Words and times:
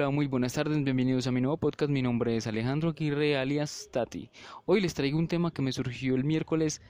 Hola, 0.00 0.08
muy 0.08 0.28
buenas 0.28 0.54
tardes, 0.54 0.82
bienvenidos 0.82 1.26
a 1.26 1.30
mi 1.30 1.42
nuevo 1.42 1.58
podcast. 1.58 1.92
Mi 1.92 2.00
nombre 2.00 2.34
es 2.34 2.46
Alejandro 2.46 2.88
Aguirre 2.88 3.36
alias 3.36 3.90
Tati. 3.92 4.30
Hoy 4.64 4.80
les 4.80 4.94
traigo 4.94 5.18
un 5.18 5.28
tema 5.28 5.50
que 5.50 5.60
me 5.60 5.72
surgió 5.72 6.14
el 6.14 6.24
miércoles 6.24 6.80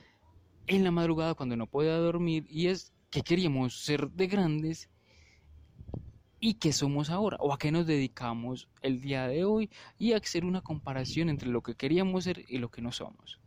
en 0.65 0.85
la 0.85 0.91
madrugada 0.91 1.33
cuando 1.33 1.57
no 1.57 1.67
podía 1.67 1.97
dormir 1.97 2.45
y 2.47 2.67
es 2.67 2.93
que 3.09 3.21
queríamos 3.21 3.83
ser 3.83 4.09
de 4.11 4.27
grandes 4.27 4.89
y 6.39 6.53
qué 6.53 6.71
somos 6.71 7.09
ahora 7.09 7.35
o 7.41 7.51
a 7.53 7.57
qué 7.57 7.69
nos 7.69 7.85
dedicamos 7.85 8.69
el 8.81 9.01
día 9.01 9.27
de 9.27 9.43
hoy 9.43 9.69
y 9.97 10.13
hacer 10.13 10.45
una 10.45 10.61
comparación 10.61 11.27
entre 11.27 11.49
lo 11.49 11.61
que 11.63 11.75
queríamos 11.75 12.23
ser 12.23 12.45
y 12.47 12.59
lo 12.59 12.71
que 12.71 12.81
no 12.81 12.93
somos. 12.93 13.41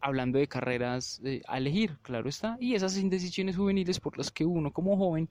Hablando 0.00 0.40
de 0.40 0.48
carreras 0.48 1.20
eh, 1.24 1.40
a 1.46 1.58
elegir, 1.58 1.98
claro 2.02 2.28
está, 2.28 2.56
y 2.58 2.74
esas 2.74 2.98
indecisiones 2.98 3.56
juveniles 3.56 4.00
por 4.00 4.18
las 4.18 4.32
que 4.32 4.44
uno 4.44 4.72
como 4.72 4.96
joven 4.96 5.28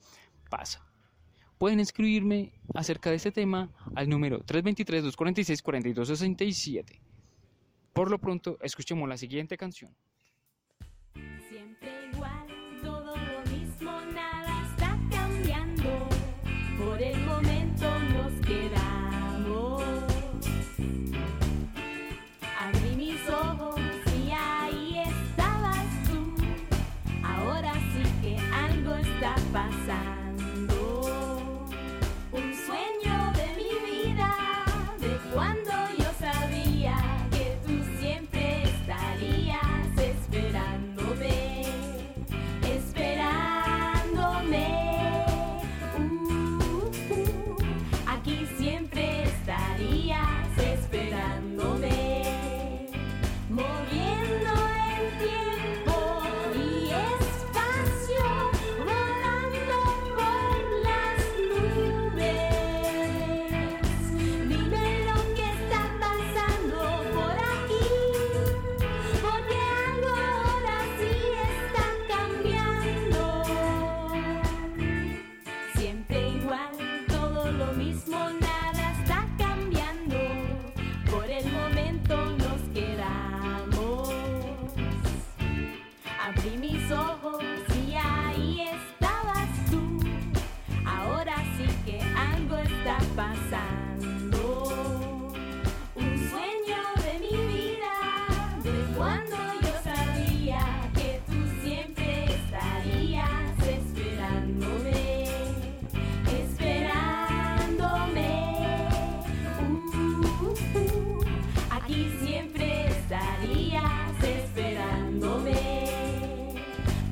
pasa. 0.49 0.93
Pueden 1.63 1.80
escribirme 1.80 2.52
acerca 2.76 3.09
de 3.09 3.16
este 3.16 3.31
tema 3.31 3.71
al 3.95 4.09
número 4.09 4.44
323-246-4267. 4.44 6.99
Por 7.94 8.12
lo 8.12 8.20
pronto, 8.20 8.58
escuchemos 8.62 9.08
la 9.08 9.16
siguiente 9.16 9.55
canción. 9.55 9.95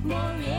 more. 0.03 0.50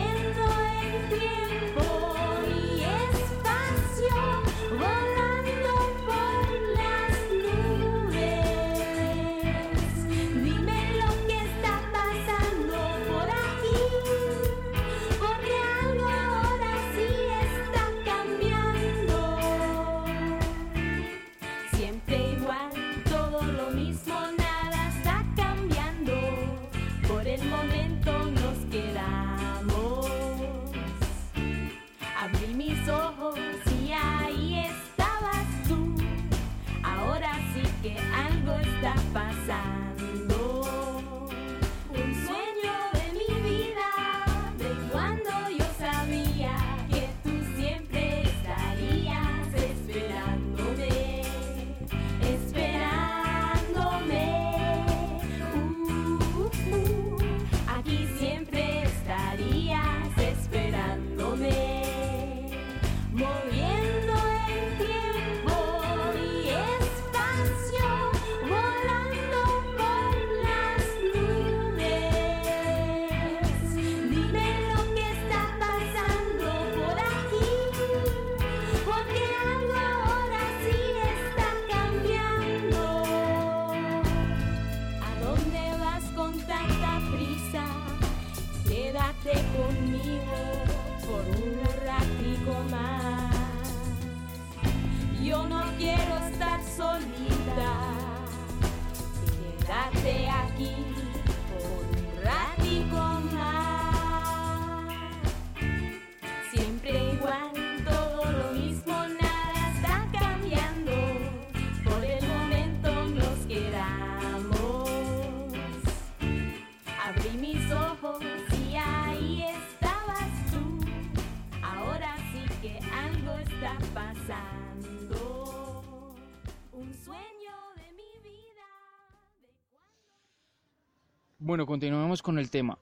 Bueno, 131.44 131.66
continuamos 131.66 132.22
con 132.22 132.38
el 132.38 132.50
tema. 132.50 132.78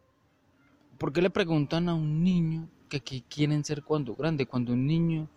¿Por 0.98 1.14
qué 1.14 1.22
le 1.22 1.30
preguntan 1.30 1.88
a 1.88 1.94
un 1.94 2.22
niño 2.22 2.68
que 2.90 3.00
qué 3.00 3.22
quieren 3.22 3.64
ser 3.64 3.82
cuando 3.82 4.14
grande? 4.14 4.44
Cuando 4.44 4.74
un 4.74 4.86
niño 4.86 5.30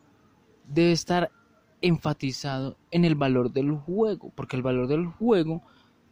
debe 0.68 0.92
estar 0.92 1.32
enfatizado 1.80 2.76
en 2.92 3.06
el 3.06 3.16
valor 3.16 3.50
del 3.50 3.72
juego, 3.72 4.30
porque 4.36 4.58
el 4.58 4.62
valor 4.62 4.90
del 4.90 5.06
juego 5.06 5.62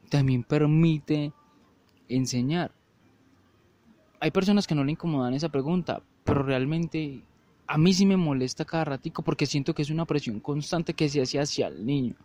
también 0.07 0.45
permite 0.45 1.33
enseñar. 2.07 2.71
Hay 4.21 4.31
personas 4.31 4.65
que 4.65 4.75
no 4.75 4.85
le 4.85 4.93
incomodan 4.93 5.33
esa 5.33 5.49
pregunta, 5.49 6.01
pero 6.23 6.43
realmente 6.43 7.25
a 7.67 7.77
mí 7.77 7.91
sí 7.91 8.05
me 8.05 8.15
molesta 8.15 8.63
cada 8.63 8.85
ratico 8.85 9.21
porque 9.21 9.45
siento 9.45 9.75
que 9.75 9.81
es 9.81 9.89
una 9.89 10.05
presión 10.05 10.39
constante 10.39 10.93
que 10.93 11.09
se 11.09 11.21
hace 11.21 11.41
hacia 11.41 11.67
el 11.67 11.85
niño. 11.85 12.15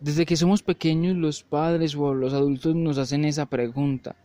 Desde 0.00 0.26
que 0.26 0.36
somos 0.36 0.62
pequeños 0.62 1.16
los 1.16 1.42
padres 1.42 1.94
o 1.96 2.14
los 2.14 2.32
adultos 2.32 2.74
nos 2.74 2.98
hacen 2.98 3.24
esa 3.24 3.46
pregunta. 3.46 4.16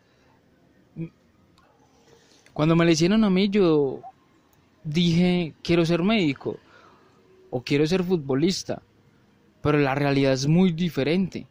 Cuando 2.53 2.75
me 2.75 2.85
la 2.85 2.91
hicieron 2.91 3.23
a 3.23 3.29
mí 3.31 3.49
yo 3.49 4.01
dije 4.83 5.55
quiero 5.63 5.85
ser 5.85 6.03
médico 6.03 6.57
o 7.49 7.61
quiero 7.61 7.87
ser 7.87 8.03
futbolista, 8.03 8.81
pero 9.61 9.79
la 9.79 9.95
realidad 9.95 10.33
es 10.33 10.47
muy 10.47 10.71
diferente. 10.71 11.47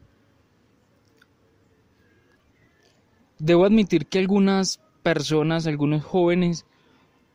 Debo 3.38 3.64
admitir 3.64 4.06
que 4.06 4.20
algunas 4.20 4.80
personas, 5.02 5.66
algunos 5.66 6.04
jóvenes, 6.04 6.64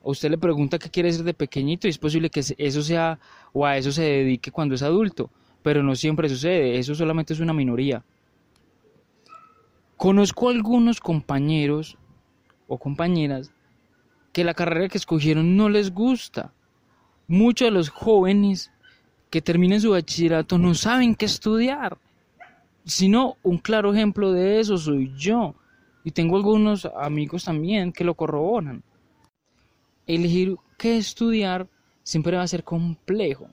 a 0.04 0.10
usted 0.10 0.30
le 0.30 0.38
pregunta 0.38 0.80
qué 0.80 0.90
quiere 0.90 1.12
ser 1.12 1.24
de 1.26 1.34
pequeñito 1.34 1.88
y 1.88 1.90
es 1.90 1.98
posible 1.98 2.30
que 2.30 2.42
eso 2.58 2.82
sea 2.82 3.20
o 3.52 3.66
a 3.66 3.78
eso 3.78 3.92
se 3.92 4.04
dedique 4.04 4.52
cuando 4.52 4.76
es 4.76 4.84
adulto, 4.84 5.30
pero 5.68 5.84
no 5.84 5.98
siempre 5.98 6.30
sucede, 6.30 6.80
eso 6.80 6.96
solamente 6.96 7.34
es 7.34 7.42
una 7.42 7.52
minoría. 7.52 8.02
Conozco 9.98 10.48
algunos 10.48 11.02
compañeros 11.02 11.98
o 12.70 12.78
compañeras 12.78 13.52
que 14.32 14.46
la 14.46 14.54
carrera 14.54 14.88
que 14.88 14.98
escogieron 14.98 15.58
no 15.58 15.68
les 15.68 15.94
gusta. 15.94 16.54
Muchos 17.28 17.66
de 17.66 17.72
los 17.72 17.90
jóvenes 17.90 18.72
que 19.30 19.42
terminan 19.42 19.82
su 19.82 19.92
bachillerato 19.92 20.58
no 20.58 20.74
saben 20.74 21.16
qué 21.16 21.26
estudiar. 21.26 21.98
Sino 22.86 23.36
un 23.44 23.58
claro 23.58 23.94
ejemplo 23.94 24.32
de 24.32 24.62
eso 24.62 24.78
soy 24.78 25.12
yo. 25.18 25.54
Y 26.06 26.12
tengo 26.12 26.38
algunos 26.38 26.86
amigos 26.86 27.44
también 27.44 27.92
que 27.92 28.06
lo 28.06 28.16
corroboran. 28.16 28.84
Elegir 30.06 30.56
qué 30.78 30.96
estudiar 30.96 31.68
siempre 32.04 32.38
va 32.38 32.44
a 32.44 32.48
ser 32.48 32.64
complejo. 32.64 33.50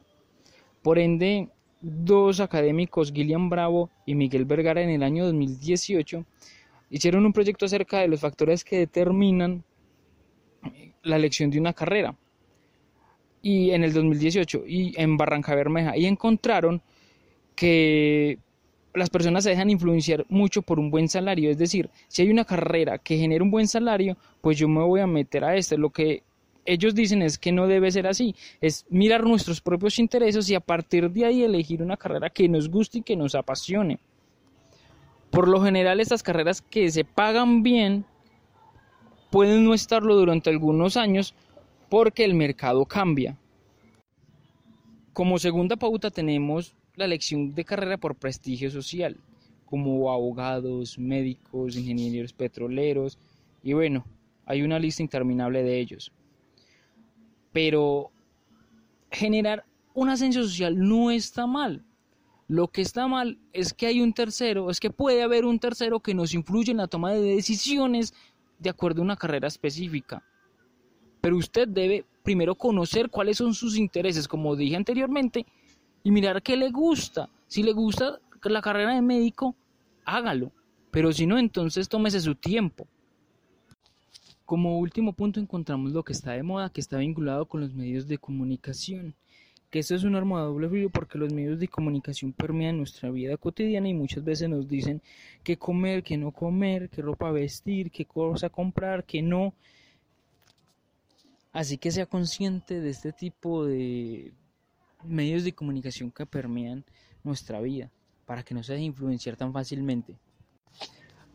Por 0.81 1.01
ende, 1.01 1.49
dos 1.85 2.41
académicos, 2.41 3.13
Gillian 3.13 3.51
Bravo 3.51 3.91
y 4.07 4.15
Miguel 4.15 4.47
Vergara, 4.47 4.83
en 4.83 4.89
el 4.89 5.03
año 5.03 5.27
2018, 5.27 6.25
hicieron 6.91 7.27
un 7.27 7.33
proyecto 7.33 7.67
acerca 7.67 8.01
de 8.01 8.09
los 8.09 8.21
factores 8.21 8.65
que 8.65 8.79
determinan 8.79 9.65
la 11.03 11.17
elección 11.17 11.51
de 11.51 11.61
una 11.61 11.75
carrera. 11.75 12.17
Y 13.43 13.73
en 13.73 13.85
el 13.85 13.93
2018, 13.93 14.65
y 14.67 14.95
en 14.97 15.19
Barranca 15.19 15.55
Bermeja, 15.55 15.97
y 15.97 16.07
encontraron 16.07 16.81
que 17.55 18.39
las 18.95 19.11
personas 19.11 19.45
se 19.45 19.51
dejan 19.51 19.69
influenciar 19.69 20.25
mucho 20.31 20.63
por 20.63 20.81
un 20.81 20.91
buen 20.91 21.09
salario. 21.09 21.51
Es 21.51 21.59
decir, 21.59 21.91
si 22.09 22.23
hay 22.23 22.31
una 22.31 22.47
carrera 22.47 22.99
que 22.99 23.19
genera 23.19 23.45
un 23.45 23.51
buen 23.51 23.69
salario, 23.69 24.17
pues 24.41 24.57
yo 24.57 24.67
me 24.69 24.83
voy 24.83 25.01
a 25.01 25.07
meter 25.07 25.45
a 25.45 25.57
esto. 25.57 25.77
Lo 25.77 25.91
que 25.91 26.23
ellos 26.67 26.95
dicen 26.95 27.23
es 27.23 27.39
que 27.39 27.53
no 27.53 27.67
debe 27.67 27.91
ser 27.91 28.07
así. 28.07 28.35
Es 28.61 28.87
mirar 28.89 29.25
nuestros 29.25 29.61
propios 29.61 29.99
intereses 29.99 30.49
y 30.51 30.55
a 30.55 30.61
partir 30.61 31.11
de 31.11 31.25
ahí 31.25 31.43
elegir 31.43 31.83
una 31.83 31.97
carrera 31.97 32.31
que 32.31 32.49
nos 32.49 32.69
guste 32.69 32.99
y 32.99 33.03
que 33.03 33.17
nos 33.17 33.35
apasione. 33.35 33.99
Por 35.31 35.49
lo 35.49 35.61
general, 35.61 36.01
estas 36.01 36.23
carreras 36.23 36.63
que 36.63 36.91
se 36.91 37.05
pagan 37.05 37.63
bien 37.63 38.05
pueden 39.31 39.65
no 39.65 39.75
estarlo 39.75 40.15
durante 40.15 40.51
algunos 40.51 40.97
años 40.97 41.35
porque 41.89 42.25
el 42.25 42.35
mercado 42.35 42.85
cambia. 42.87 43.37
Como 45.13 45.39
segunda 45.39 45.77
pauta 45.77 46.11
tenemos 46.11 46.75
la 46.97 47.05
elección 47.05 47.55
de 47.55 47.65
carrera 47.65 47.97
por 47.97 48.15
prestigio 48.15 48.71
social, 48.71 49.17
como 49.65 50.11
abogados, 50.13 50.99
médicos, 50.99 51.77
ingenieros 51.77 52.33
petroleros, 52.33 53.19
y 53.63 53.73
bueno, 53.73 54.05
hay 54.47 54.63
una 54.63 54.79
lista 54.79 55.03
interminable 55.03 55.63
de 55.63 55.81
ellos. 55.81 56.13
Pero 57.55 58.11
generar 59.13 59.65
un 59.95 60.11
ascenso 60.11 60.43
social 60.43 60.77
no 60.77 61.13
está 61.13 61.47
mal. 61.47 61.85
Lo 62.49 62.69
que 62.69 62.83
está 62.83 63.07
mal 63.09 63.39
es 63.53 63.73
que 63.73 63.87
hay 63.87 64.03
un 64.03 64.13
tercero, 64.13 64.71
es 64.71 64.81
que 64.81 64.91
puede 64.91 65.23
haber 65.23 65.47
un 65.47 65.59
tercero 65.59 66.01
que 66.01 66.15
nos 66.15 66.35
influye 66.35 66.73
en 66.73 66.79
la 66.79 66.89
toma 66.89 67.13
de 67.13 67.23
decisiones 67.23 68.13
de 68.59 68.71
acuerdo 68.71 69.01
a 69.01 69.05
una 69.05 69.17
carrera 69.17 69.47
específica. 69.47 70.23
Pero 71.21 71.37
usted 71.37 71.69
debe 71.69 72.05
primero 72.25 72.57
conocer 72.57 73.09
cuáles 73.09 73.39
son 73.39 73.55
sus 73.55 73.79
intereses, 73.79 74.27
como 74.27 74.57
dije 74.57 74.75
anteriormente, 74.75 75.47
y 76.03 76.11
mirar 76.11 76.43
qué 76.43 76.57
le 76.57 76.71
gusta. 76.71 77.31
Si 77.47 77.63
le 77.63 77.73
gusta 77.73 78.19
la 78.43 78.61
carrera 78.61 78.95
de 78.95 79.01
médico, 79.01 79.55
hágalo. 80.05 80.51
Pero 80.91 81.13
si 81.13 81.25
no, 81.25 81.39
entonces 81.39 81.89
tómese 81.89 82.21
su 82.21 82.35
tiempo. 82.35 82.89
Como 84.45 84.79
último 84.79 85.13
punto 85.13 85.41
encontramos 85.41 85.93
lo 85.93 86.03
que 86.05 86.13
está 86.13 86.33
de 86.33 86.43
moda, 86.43 86.71
que 86.71 86.81
está 86.81 86.99
vinculado 86.99 87.47
con 87.47 87.61
los 87.61 87.73
medios 87.73 88.07
de 88.07 88.19
comunicación. 88.19 89.15
Que 89.71 89.79
esto 89.81 89.95
es 89.95 90.05
un 90.05 90.15
arma 90.15 90.41
de 90.41 90.47
doble 90.47 90.69
filo 90.69 90.91
porque 90.91 91.19
los 91.19 91.33
medios 91.33 91.59
de 91.59 91.69
comunicación 91.69 92.33
permean 92.33 92.77
nuestra 92.77 93.11
vida 93.11 93.37
cotidiana 93.37 93.89
y 93.89 93.95
muchas 93.95 94.23
veces 94.23 94.49
nos 94.49 94.69
dicen 94.69 95.03
qué 95.43 95.57
comer, 95.57 96.03
qué 96.03 96.17
no 96.17 96.31
comer, 96.31 96.91
qué 96.91 97.03
ropa 97.03 97.33
vestir, 97.33 97.91
qué 97.91 98.05
cosa 98.05 98.51
comprar, 98.51 99.05
qué 99.05 99.23
no. 99.23 99.55
Así 101.53 101.79
que 101.79 101.91
sea 101.91 102.07
consciente 102.07 102.81
de 102.81 102.91
este 102.91 103.13
tipo 103.13 103.65
de, 103.65 104.33
medios 105.07 105.45
de 105.45 105.53
comunicación 105.53 106.11
que 106.11 106.27
permean 106.27 106.85
nuestra 107.23 107.61
vida 107.61 107.91
para 108.27 108.43
que 108.43 108.55
no 108.55 108.63
se 108.63 108.73
deje 108.73 108.85
influenciar 108.85 109.37
tan 109.37 109.53
fácilmente. 109.53 110.17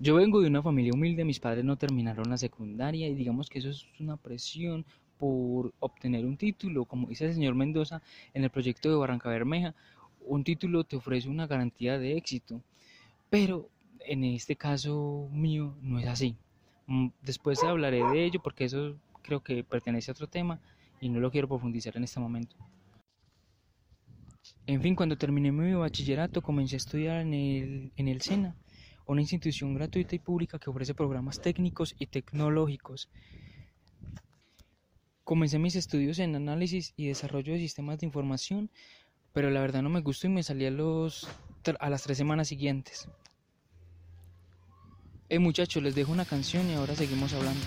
Yo 0.01 0.16
vengo 0.16 0.40
de 0.40 0.48
una 0.48 0.63
familia 0.63 0.94
humilde, 0.94 1.25
mis 1.25 1.42
padres 1.42 1.66
no 1.66 1.75
terminaron 1.75 2.30
la 2.30 2.38
secundaria 2.38 3.10
y 3.10 3.16
digamos 3.16 3.50
que 3.50 3.60
eso 3.60 3.69
es 3.69 3.86
una 4.00 4.16
presión 4.16 4.86
por 5.18 5.74
obtener 5.81 6.25
un 6.25 6.38
título, 6.38 6.86
como 6.86 7.07
dice 7.07 7.25
el 7.25 7.34
señor 7.34 7.54
Mendoza 7.54 8.01
en 8.34 8.46
el 8.46 8.50
proyecto 8.50 8.90
de 8.90 8.96
Barranca 8.96 9.28
Bermeja, 9.28 9.75
un 10.22 10.46
título 10.46 10.86
te 10.86 10.96
ofrece 10.96 11.28
una 11.28 11.48
garantía 11.48 12.00
de 12.00 12.16
éxito, 12.16 12.62
pero 13.30 13.68
en 14.00 14.24
este 14.24 14.56
caso 14.56 15.28
mío 15.34 15.75
no 15.81 16.00
es 16.00 16.07
así. 16.07 16.38
Mm, 16.88 17.10
después 17.22 17.62
hablaré 17.62 18.02
de 18.02 18.24
ello 18.24 18.40
porque 18.42 18.63
eso 18.63 18.95
creo 19.22 19.44
que 19.44 19.66
pertenece 19.66 20.12
a 20.12 20.13
otro 20.13 20.28
tema 20.28 20.62
y 21.02 21.10
no 21.10 21.19
lo 21.19 21.30
quiero 21.30 21.50
profundizar 21.50 21.98
en 21.98 22.06
este 22.06 22.22
momento. 22.22 22.56
En 24.66 24.81
fin, 24.81 24.95
cuando 24.95 25.18
terminé 25.18 25.52
mi 25.52 25.74
bachillerato 25.74 26.42
comencé 26.42 26.76
a 26.76 26.78
estudiar 26.78 27.18
en 27.18 27.33
el, 27.33 27.92
en 27.97 28.07
el 28.07 28.21
SENA, 28.21 28.56
una 29.11 29.21
institución 29.21 29.73
gratuita 29.73 30.16
y 30.16 30.19
pública 30.19 30.59
que 30.59 30.69
ofrece 30.69 30.94
programas 30.94 31.42
técnicos 31.42 31.95
y 31.97 32.06
tecnológicos. 32.06 33.09
Comencé 35.23 35.57
mis 35.57 35.75
estudios 35.75 36.19
en 36.19 36.35
análisis 36.35 36.94
y 36.95 37.07
desarrollo 37.07 37.54
de 37.54 37.59
sistemas 37.59 37.99
de 37.99 38.06
información, 38.06 38.69
pero 39.33 39.49
la 39.49 39.61
verdad 39.61 39.81
no 39.81 39.89
me 39.89 40.01
gustó 40.01 40.28
y 40.28 40.30
me 40.30 40.44
salí 40.44 40.68
a, 40.68 40.71
los, 40.71 41.28
a 41.80 41.89
las 41.89 42.04
tres 42.04 42.19
semanas 42.19 42.49
siguientes. 42.49 43.09
Eh 45.28 45.39
muchachos, 45.39 45.81
les 45.81 45.95
dejo 45.95 46.11
una 46.11 46.25
canción 46.25 46.69
y 46.69 46.75
ahora 46.75 46.95
seguimos 46.95 47.33
hablando. 47.33 47.66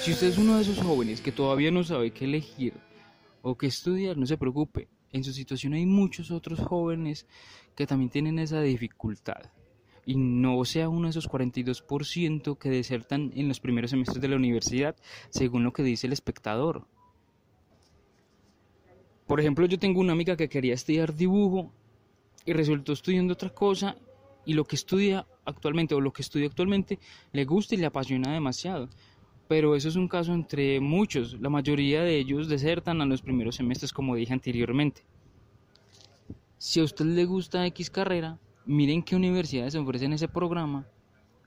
Si 0.00 0.12
usted 0.12 0.28
es 0.28 0.38
uno 0.38 0.56
de 0.56 0.62
esos 0.62 0.80
jóvenes 0.80 1.20
que 1.20 1.32
todavía 1.32 1.70
no 1.70 1.84
sabe 1.84 2.12
qué 2.12 2.24
elegir 2.24 2.74
o 3.42 3.56
qué 3.56 3.66
estudiar, 3.66 4.16
no 4.16 4.26
se 4.26 4.38
preocupe. 4.38 4.88
En 5.12 5.24
su 5.24 5.32
situación 5.32 5.74
hay 5.74 5.86
muchos 5.86 6.30
otros 6.30 6.60
jóvenes 6.60 7.26
que 7.74 7.86
también 7.86 8.10
tienen 8.10 8.38
esa 8.38 8.60
dificultad. 8.60 9.50
Y 10.06 10.16
no 10.16 10.64
sea 10.64 10.88
uno 10.88 11.04
de 11.04 11.10
esos 11.10 11.28
42% 11.28 12.56
que 12.56 12.70
desertan 12.70 13.32
en 13.34 13.48
los 13.48 13.60
primeros 13.60 13.90
semestres 13.90 14.22
de 14.22 14.28
la 14.28 14.36
universidad, 14.36 14.96
según 15.30 15.64
lo 15.64 15.72
que 15.72 15.82
dice 15.82 16.06
el 16.06 16.12
espectador. 16.12 16.86
Por 19.26 19.40
ejemplo, 19.40 19.66
yo 19.66 19.78
tengo 19.78 20.00
una 20.00 20.12
amiga 20.12 20.36
que 20.36 20.48
quería 20.48 20.74
estudiar 20.74 21.14
dibujo 21.14 21.72
y 22.46 22.54
resultó 22.54 22.92
estudiando 22.94 23.34
otra 23.34 23.50
cosa 23.50 23.96
y 24.46 24.54
lo 24.54 24.64
que 24.64 24.76
estudia 24.76 25.26
actualmente 25.44 25.94
o 25.94 26.00
lo 26.00 26.12
que 26.12 26.22
estudia 26.22 26.46
actualmente 26.46 26.98
le 27.32 27.44
gusta 27.44 27.74
y 27.74 27.78
le 27.78 27.86
apasiona 27.86 28.32
demasiado. 28.32 28.88
Pero 29.48 29.74
eso 29.74 29.88
es 29.88 29.96
un 29.96 30.08
caso 30.08 30.34
entre 30.34 30.78
muchos. 30.78 31.40
La 31.40 31.48
mayoría 31.48 32.02
de 32.02 32.18
ellos 32.18 32.48
desertan 32.48 33.00
a 33.00 33.06
los 33.06 33.22
primeros 33.22 33.56
semestres, 33.56 33.92
como 33.92 34.14
dije 34.14 34.32
anteriormente. 34.32 35.02
Si 36.58 36.80
a 36.80 36.84
usted 36.84 37.06
le 37.06 37.24
gusta 37.24 37.66
X 37.66 37.88
carrera, 37.88 38.38
miren 38.66 39.02
qué 39.02 39.16
universidades 39.16 39.74
ofrecen 39.74 40.12
ese 40.12 40.28
programa 40.28 40.86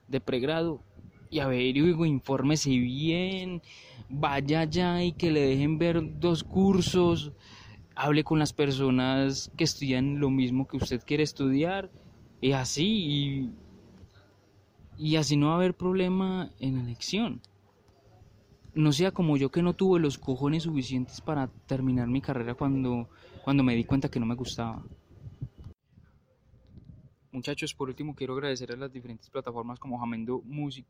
de 0.08 0.20
pregrado 0.20 0.82
y 1.30 1.38
averigüe, 1.38 2.08
infórmese 2.08 2.70
bien, 2.70 3.62
vaya 4.08 4.60
allá 4.60 5.02
y 5.02 5.12
que 5.12 5.30
le 5.30 5.40
dejen 5.40 5.78
ver 5.78 6.18
dos 6.18 6.42
cursos, 6.42 7.32
hable 7.94 8.24
con 8.24 8.38
las 8.38 8.52
personas 8.52 9.50
que 9.56 9.64
estudian 9.64 10.18
lo 10.18 10.28
mismo 10.30 10.66
que 10.66 10.76
usted 10.76 11.02
quiere 11.06 11.22
estudiar 11.22 11.90
y 12.40 12.52
así 12.52 12.86
y, 12.86 13.50
y 14.98 15.16
así 15.16 15.36
no 15.36 15.48
va 15.48 15.52
a 15.52 15.56
haber 15.56 15.74
problema 15.74 16.50
en 16.58 16.76
la 16.76 16.82
elección. 16.82 17.40
No 18.74 18.90
sea 18.92 19.10
como 19.10 19.36
yo 19.36 19.50
que 19.50 19.62
no 19.62 19.74
tuve 19.74 20.00
los 20.00 20.16
cojones 20.16 20.62
suficientes 20.62 21.20
para 21.20 21.48
terminar 21.66 22.08
mi 22.08 22.22
carrera 22.22 22.54
cuando, 22.54 23.10
cuando 23.44 23.62
me 23.62 23.74
di 23.74 23.84
cuenta 23.84 24.08
que 24.08 24.18
no 24.18 24.24
me 24.24 24.34
gustaba. 24.34 24.82
Muchachos, 27.30 27.74
por 27.74 27.88
último 27.88 28.14
quiero 28.14 28.32
agradecer 28.32 28.72
a 28.72 28.76
las 28.76 28.92
diferentes 28.92 29.28
plataformas 29.28 29.78
como 29.78 29.98
Jamendo 29.98 30.40
Music, 30.44 30.86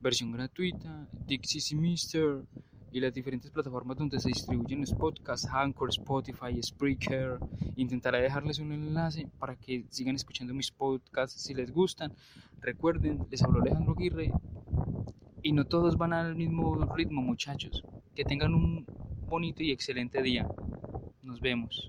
versión 0.00 0.32
gratuita, 0.32 1.08
Dixie 1.26 1.76
Mister 1.76 2.42
y 2.90 3.00
las 3.00 3.14
diferentes 3.14 3.50
plataformas 3.50 3.96
donde 3.96 4.18
se 4.18 4.28
distribuyen 4.28 4.80
los 4.80 4.92
podcasts, 4.92 5.46
Anchor, 5.46 5.90
Spotify, 5.90 6.60
Spreaker. 6.60 7.38
Intentaré 7.76 8.22
dejarles 8.22 8.58
un 8.58 8.72
enlace 8.72 9.28
para 9.38 9.54
que 9.54 9.84
sigan 9.90 10.16
escuchando 10.16 10.54
mis 10.54 10.72
podcasts 10.72 11.40
si 11.40 11.54
les 11.54 11.70
gustan. 11.72 12.12
Recuerden, 12.60 13.26
les 13.30 13.42
habló 13.42 13.60
Alejandro 13.60 13.92
Aguirre 13.92 14.32
y 15.46 15.52
no 15.52 15.64
todos 15.64 15.96
van 15.96 16.12
al 16.12 16.34
mismo 16.34 16.74
ritmo, 16.96 17.22
muchachos. 17.22 17.84
Que 18.16 18.24
tengan 18.24 18.52
un 18.52 18.84
bonito 19.28 19.62
y 19.62 19.70
excelente 19.70 20.20
día. 20.20 20.44
Nos 21.22 21.40
vemos. 21.40 21.88